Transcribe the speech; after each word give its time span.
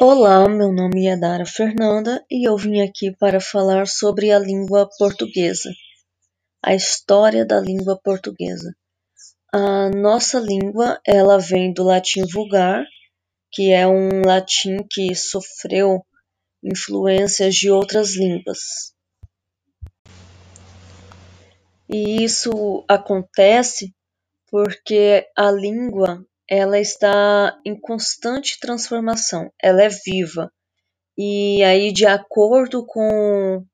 Olá, 0.00 0.48
meu 0.48 0.72
nome 0.72 1.08
é 1.08 1.16
Dara 1.16 1.44
Fernanda 1.44 2.24
e 2.30 2.48
eu 2.48 2.56
vim 2.56 2.80
aqui 2.82 3.10
para 3.18 3.40
falar 3.40 3.88
sobre 3.88 4.30
a 4.30 4.38
língua 4.38 4.88
portuguesa, 4.96 5.68
a 6.64 6.72
história 6.72 7.44
da 7.44 7.58
língua 7.58 7.98
portuguesa. 8.00 8.72
A 9.52 9.90
nossa 9.90 10.38
língua, 10.38 11.00
ela 11.04 11.36
vem 11.38 11.72
do 11.72 11.82
latim 11.82 12.24
vulgar, 12.32 12.86
que 13.50 13.72
é 13.72 13.88
um 13.88 14.22
latim 14.24 14.86
que 14.88 15.12
sofreu 15.16 16.06
influências 16.62 17.56
de 17.56 17.68
outras 17.68 18.14
línguas. 18.14 18.94
E 21.88 22.22
isso 22.22 22.84
acontece 22.86 23.92
porque 24.48 25.26
a 25.36 25.50
língua 25.50 26.24
ela 26.48 26.78
está 26.80 27.58
em 27.64 27.78
constante 27.78 28.58
transformação, 28.58 29.52
ela 29.62 29.82
é 29.82 29.88
viva. 29.88 30.50
E 31.16 31.62
aí, 31.62 31.92
de 31.92 32.06
acordo 32.06 32.86
com, 32.86 33.64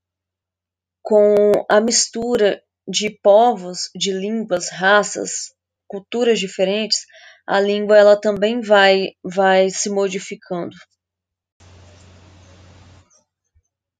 com 1.03 1.35
a 1.71 1.81
mistura 1.81 2.63
de 2.89 3.11
povos, 3.23 3.91
de 3.95 4.13
línguas, 4.13 4.71
raças, 4.71 5.55
culturas 5.87 6.41
diferentes, 6.41 7.05
a 7.47 7.61
língua 7.61 7.97
ela 7.97 8.21
também 8.21 8.61
vai, 8.61 9.13
vai 9.23 9.71
se 9.71 9.89
modificando. 9.89 10.75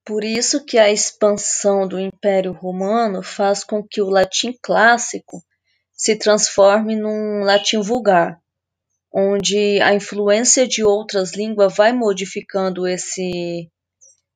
Por 0.03 0.23
isso 0.23 0.63
que 0.63 0.77
a 0.77 0.91
expansão 0.91 1.87
do 1.87 1.99
Império 1.99 2.51
Romano 2.51 3.23
faz 3.23 3.63
com 3.63 3.83
que 3.83 4.01
o 4.01 4.09
latim 4.09 4.53
clássico 4.61 5.41
se 5.93 6.15
transforme 6.15 6.95
num 6.95 7.43
latim 7.43 7.81
vulgar, 7.81 8.39
onde 9.17 9.81
a 9.81 9.93
influência 9.93 10.67
de 10.67 10.83
outras 10.83 11.33
línguas 11.33 11.73
vai 11.77 11.93
modificando 11.93 12.85
esse, 12.85 13.71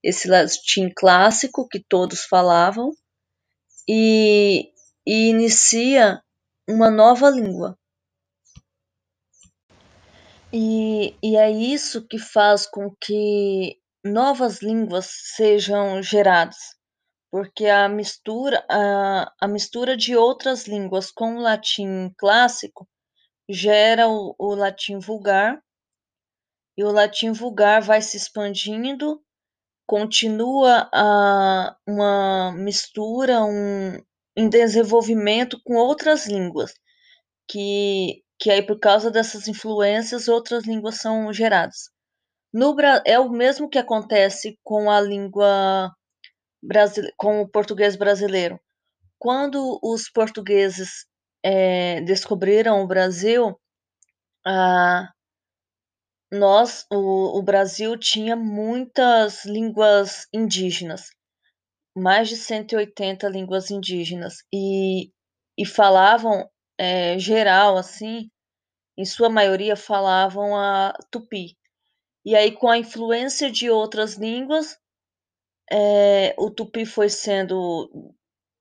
esse 0.01 0.29
latim 0.29 0.89
clássico 0.95 1.67
que 1.67 1.83
todos 1.83 2.23
falavam 2.23 2.89
e, 3.85 4.71
e 5.05 5.29
inicia 5.31 6.21
uma 6.65 6.89
nova 6.89 7.29
língua. 7.29 7.77
E, 10.53 11.13
e 11.21 11.35
é 11.35 11.51
isso 11.51 12.07
que 12.07 12.17
faz 12.17 12.65
com 12.65 12.95
que 13.01 13.77
novas 14.03 14.61
línguas 14.61 15.07
sejam 15.35 16.01
geradas, 16.01 16.57
porque 17.29 17.67
a 17.67 17.89
mistura, 17.89 18.65
a, 18.69 19.29
a 19.41 19.47
mistura 19.47 19.97
de 19.97 20.15
outras 20.15 20.67
línguas 20.67 21.11
com 21.11 21.35
o 21.35 21.41
latim 21.41 22.09
clássico 22.17 22.87
gera 23.49 24.07
o, 24.07 24.35
o 24.37 24.53
latim 24.53 24.99
vulgar, 24.99 25.59
e 26.77 26.83
o 26.83 26.91
latim 26.91 27.31
vulgar 27.33 27.81
vai 27.81 28.01
se 28.01 28.15
expandindo, 28.15 29.21
continua 29.85 30.87
a, 30.93 31.75
uma 31.85 32.53
mistura, 32.53 33.43
um, 33.43 33.99
desenvolvimento 34.49 35.59
com 35.65 35.75
outras 35.75 36.27
línguas, 36.27 36.73
que, 37.49 38.23
que 38.39 38.51
aí 38.51 38.61
por 38.61 38.79
causa 38.79 39.11
dessas 39.11 39.47
influências 39.47 40.27
outras 40.27 40.65
línguas 40.65 41.01
são 41.01 41.33
geradas. 41.33 41.89
No, 42.53 42.75
é 43.05 43.19
o 43.19 43.29
mesmo 43.29 43.69
que 43.69 43.77
acontece 43.77 44.57
com 44.63 44.89
a 44.89 45.01
língua 45.01 45.91
com 47.17 47.41
o 47.41 47.47
português 47.47 47.95
brasileiro. 47.95 48.59
Quando 49.17 49.79
os 49.83 50.09
portugueses 50.09 51.05
é, 51.43 52.01
descobriram 52.01 52.81
o 52.81 52.87
Brasil, 52.87 53.59
a, 54.45 55.09
nós, 56.31 56.85
o, 56.91 57.39
o 57.39 57.41
Brasil 57.41 57.97
tinha 57.97 58.35
muitas 58.35 59.45
línguas 59.45 60.27
indígenas, 60.33 61.09
mais 61.95 62.29
de 62.29 62.37
180 62.37 63.27
línguas 63.29 63.71
indígenas, 63.71 64.43
e, 64.53 65.11
e 65.57 65.65
falavam 65.65 66.49
é, 66.77 67.17
geral, 67.19 67.77
assim, 67.77 68.29
em 68.97 69.05
sua 69.05 69.29
maioria 69.29 69.75
falavam 69.75 70.55
a 70.55 70.93
tupi. 71.09 71.57
E 72.25 72.35
aí, 72.35 72.51
com 72.51 72.69
a 72.69 72.77
influência 72.77 73.49
de 73.49 73.69
outras 73.69 74.15
línguas, 74.15 74.77
é, 75.71 76.35
o 76.37 76.49
tupi 76.51 76.85
foi 76.85 77.09
sendo 77.09 78.13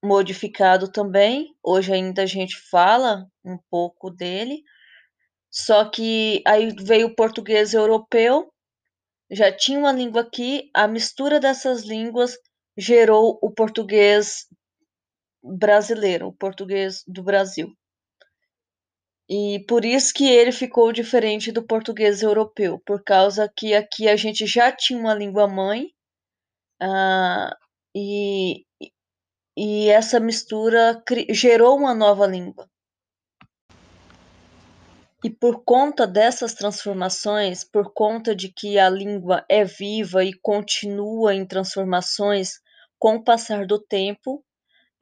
modificado 0.02 0.90
também. 0.90 1.54
Hoje 1.62 1.92
ainda 1.92 2.22
a 2.22 2.26
gente 2.26 2.56
fala 2.70 3.26
um 3.44 3.58
pouco 3.70 4.10
dele. 4.10 4.62
Só 5.50 5.88
que 5.88 6.42
aí 6.46 6.74
veio 6.80 7.08
o 7.08 7.14
português 7.14 7.72
europeu, 7.72 8.52
já 9.30 9.50
tinha 9.50 9.78
uma 9.78 9.92
língua 9.92 10.22
aqui, 10.22 10.70
a 10.74 10.86
mistura 10.86 11.40
dessas 11.40 11.84
línguas 11.84 12.38
gerou 12.76 13.38
o 13.42 13.50
português 13.50 14.46
brasileiro, 15.42 16.28
o 16.28 16.32
português 16.32 17.02
do 17.06 17.22
Brasil. 17.22 17.72
E 19.28 19.64
por 19.68 19.84
isso 19.84 20.14
que 20.14 20.28
ele 20.28 20.52
ficou 20.52 20.92
diferente 20.92 21.52
do 21.52 21.62
português 21.62 22.22
europeu, 22.22 22.80
por 22.86 23.02
causa 23.04 23.50
que 23.54 23.74
aqui 23.74 24.08
a 24.08 24.16
gente 24.16 24.46
já 24.46 24.72
tinha 24.72 24.98
uma 24.98 25.14
língua 25.14 25.46
mãe, 25.46 25.90
uh, 26.82 27.54
e, 27.94 28.64
e 29.60 29.88
essa 29.88 30.20
mistura 30.20 31.02
gerou 31.30 31.76
uma 31.76 31.92
nova 31.92 32.24
língua. 32.28 32.70
E 35.24 35.28
por 35.28 35.64
conta 35.64 36.06
dessas 36.06 36.54
transformações, 36.54 37.64
por 37.64 37.92
conta 37.92 38.36
de 38.36 38.52
que 38.52 38.78
a 38.78 38.88
língua 38.88 39.44
é 39.48 39.64
viva 39.64 40.22
e 40.22 40.32
continua 40.32 41.34
em 41.34 41.44
transformações 41.44 42.60
com 43.00 43.16
o 43.16 43.24
passar 43.24 43.66
do 43.66 43.80
tempo, 43.80 44.44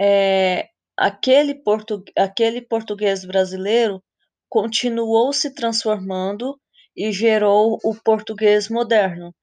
é, 0.01 0.71
aquele, 0.97 1.55
portu, 1.57 2.03
aquele 2.17 2.63
português 2.63 3.27
brasileiro 3.27 4.03
continuou 4.49 5.35
se 5.35 5.55
transformando 5.55 6.59
e 6.97 7.13
gerou 7.13 7.79
o 7.85 7.95
português 7.95 8.71
moderno, 8.71 9.35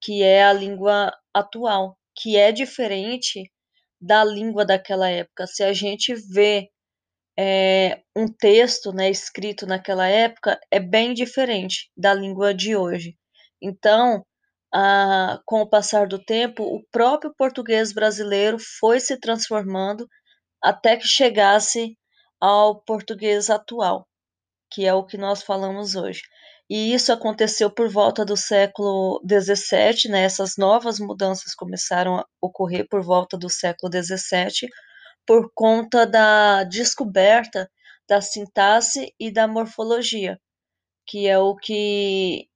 que 0.00 0.22
é 0.22 0.42
a 0.42 0.52
língua 0.54 1.12
atual, 1.34 1.94
que 2.16 2.38
é 2.38 2.50
diferente 2.50 3.52
da 4.02 4.24
língua 4.24 4.64
daquela 4.64 5.08
época. 5.08 5.46
Se 5.46 5.62
a 5.62 5.72
gente 5.72 6.14
vê 6.14 6.68
é, 7.38 8.02
um 8.16 8.26
texto 8.26 8.92
né, 8.92 9.10
escrito 9.10 9.66
naquela 9.66 10.08
época, 10.08 10.60
é 10.70 10.80
bem 10.80 11.14
diferente 11.14 11.90
da 11.96 12.12
língua 12.12 12.52
de 12.52 12.76
hoje. 12.76 13.16
Então, 13.62 14.24
com 15.46 15.60
o 15.62 15.68
passar 15.68 16.08
do 16.08 16.18
tempo, 16.18 16.64
o 16.64 16.82
próprio 16.90 17.32
português 17.36 17.92
brasileiro 17.92 18.58
foi 18.80 19.00
se 19.00 19.18
transformando 19.18 20.08
até 20.62 20.96
que 20.96 21.06
chegasse 21.06 21.96
ao 22.40 22.82
português 22.82 23.50
atual 23.50 24.06
que 24.72 24.86
é 24.86 24.94
o 24.94 25.04
que 25.04 25.18
nós 25.18 25.42
falamos 25.42 25.94
hoje. 25.94 26.22
E 26.74 26.94
isso 26.94 27.12
aconteceu 27.12 27.70
por 27.70 27.86
volta 27.90 28.24
do 28.24 28.34
século 28.34 29.22
XVII, 29.28 30.10
né? 30.10 30.22
essas 30.22 30.56
novas 30.56 30.98
mudanças 30.98 31.54
começaram 31.54 32.16
a 32.16 32.26
ocorrer 32.40 32.88
por 32.88 33.02
volta 33.02 33.36
do 33.36 33.50
século 33.50 33.92
XVII, 33.92 34.70
por 35.26 35.52
conta 35.54 36.06
da 36.06 36.64
descoberta 36.64 37.70
da 38.08 38.22
sintaxe 38.22 39.14
e 39.20 39.30
da 39.30 39.46
morfologia, 39.46 40.40
que 41.06 41.28
é 41.28 41.38
o 41.38 41.54
que, 41.54 42.48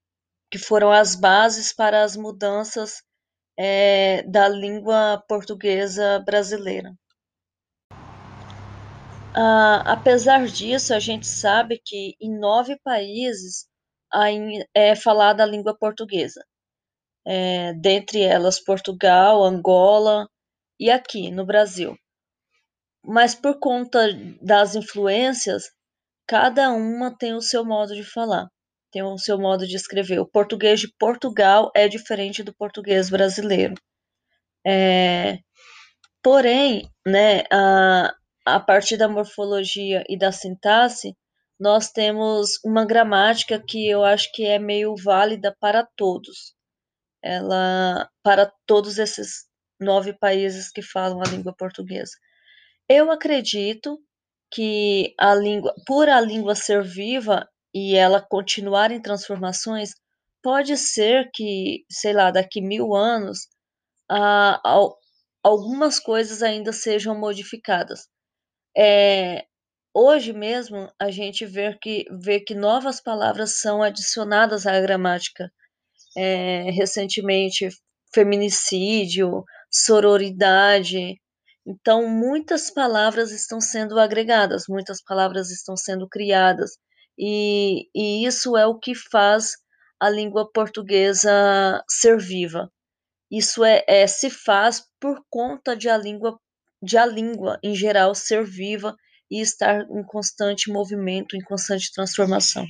que 0.51 0.57
foram 0.57 0.91
as 0.91 1.15
bases 1.15 1.75
para 1.75 2.03
as 2.03 2.17
mudanças 2.17 3.03
é, 3.55 4.23
da 4.23 4.49
língua 4.49 5.23
portuguesa 5.29 6.21
brasileira. 6.21 6.91
Uh, 9.37 9.85
apesar 9.85 10.47
disso, 10.47 10.95
a 10.95 10.99
gente 10.99 11.27
sabe 11.27 11.79
que 11.85 12.17
em 12.19 12.35
nove 12.41 12.81
países 12.83 13.69
é 14.75 14.95
falada 14.95 15.43
a 15.43 15.47
língua 15.47 15.77
portuguesa, 15.77 16.45
é, 17.25 17.73
dentre 17.75 18.23
elas 18.23 18.61
Portugal, 18.61 19.45
Angola 19.45 20.29
e 20.79 20.91
aqui 20.91 21.31
no 21.31 21.45
Brasil. 21.45 21.97
Mas 23.05 23.35
por 23.35 23.59
conta 23.59 24.09
das 24.41 24.75
influências, 24.75 25.65
cada 26.27 26.71
uma 26.71 27.17
tem 27.17 27.35
o 27.35 27.41
seu 27.41 27.65
modo 27.65 27.95
de 27.95 28.05
falar, 28.05 28.49
tem 28.91 29.03
o 29.03 29.19
seu 29.19 29.39
modo 29.39 29.67
de 29.67 29.77
escrever. 29.77 30.19
O 30.19 30.27
português 30.27 30.81
de 30.81 30.93
Portugal 30.99 31.71
é 31.75 31.89
diferente 31.89 32.43
do 32.43 32.55
português 32.55 33.09
brasileiro. 33.11 33.75
É, 34.67 35.39
porém, 36.23 36.91
né, 37.07 37.45
a, 37.53 38.13
a 38.45 38.61
partir 38.61 38.97
da 38.97 39.09
morfologia 39.09 40.03
e 40.09 40.19
da 40.19 40.33
sintaxe, 40.33 41.15
nós 41.61 41.91
temos 41.91 42.59
uma 42.65 42.85
gramática 42.87 43.63
que 43.63 43.89
eu 43.89 44.05
acho 44.05 44.31
que 44.33 44.45
é 44.47 44.59
meio 44.59 44.95
válida 44.97 45.55
para 45.61 45.87
todos. 45.97 46.55
Ela 47.23 48.09
para 48.23 48.53
todos 48.67 48.99
esses 48.99 49.47
nove 49.81 50.13
países 50.15 50.71
que 50.71 50.83
falam 50.83 51.21
a 51.23 51.29
língua 51.31 51.55
portuguesa. 51.57 52.13
Eu 52.89 53.11
acredito 53.11 53.99
que 54.51 55.15
a 55.19 55.35
língua, 55.35 55.75
por 55.87 56.09
a 56.09 56.21
língua 56.21 56.55
ser 56.55 56.83
viva 56.83 57.49
e 57.75 57.97
ela 57.97 58.21
continuar 58.21 58.91
em 58.91 59.01
transformações, 59.03 59.91
pode 60.43 60.77
ser 60.77 61.31
que, 61.35 61.85
sei 61.91 62.13
lá, 62.13 62.31
daqui 62.31 62.61
mil 62.61 62.95
anos, 62.95 63.49
ah, 64.11 64.61
al- 64.65 64.99
algumas 65.43 66.01
coisas 66.01 66.43
ainda 66.43 66.73
sejam 66.73 67.19
modificadas. 67.19 68.09
É, 68.77 69.47
hoje 69.97 70.33
mesmo, 70.33 70.93
a 71.01 71.11
gente 71.11 71.47
vê 71.47 71.75
que, 71.81 72.05
vê 72.11 72.39
que 72.39 72.55
novas 72.55 73.01
palavras 73.01 73.59
são 73.61 73.83
adicionadas 73.83 74.67
à 74.67 74.79
gramática. 74.81 75.51
É, 76.17 76.71
recentemente, 76.71 77.69
feminicídio, 78.15 79.45
sororidade. 79.71 81.21
Então, 81.67 82.09
muitas 82.09 82.71
palavras 82.71 83.31
estão 83.33 83.61
sendo 83.61 83.99
agregadas, 83.99 84.65
muitas 84.69 85.03
palavras 85.03 85.51
estão 85.51 85.77
sendo 85.77 86.09
criadas, 86.09 86.73
e, 87.19 87.89
e 87.95 88.27
isso 88.27 88.57
é 88.57 88.67
o 88.67 88.79
que 88.79 88.95
faz 88.95 89.53
a 90.01 90.09
língua 90.09 90.51
portuguesa 90.53 91.83
ser 91.89 92.19
viva. 92.19 92.71
Isso 93.31 93.65
é, 93.65 93.85
é, 93.89 94.07
se 94.07 94.31
faz 94.31 94.85
por 95.01 95.23
conta 95.29 95.77
de 95.77 95.89
a 95.89 95.97
língua, 95.97 96.39
de 96.83 96.97
a 96.97 97.07
língua 97.07 97.59
em 97.63 97.75
geral 97.75 98.15
ser 98.15 98.45
viva 98.45 98.97
e 99.31 99.41
estar 99.41 99.87
em 99.91 100.03
constante 100.05 100.71
movimento, 100.71 101.37
em 101.37 101.41
constante 101.43 101.93
transformação. 101.93 102.65